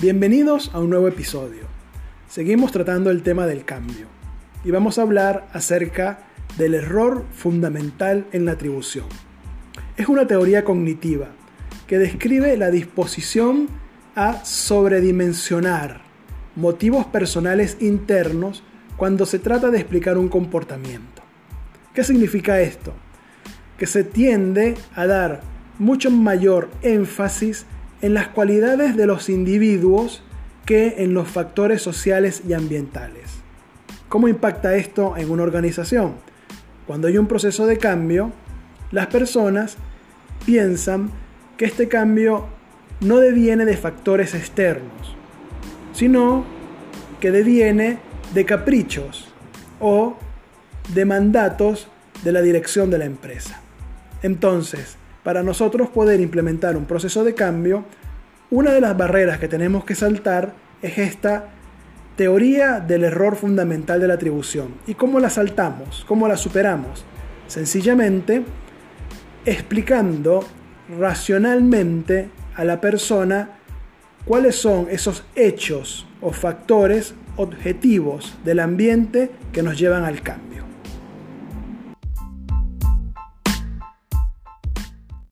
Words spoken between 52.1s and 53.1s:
de la dirección de la